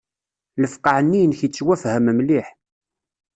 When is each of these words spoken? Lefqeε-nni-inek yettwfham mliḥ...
Lefqeε-nni-inek 0.61 1.39
yettwfham 1.43 2.05
mliḥ... 2.17 2.47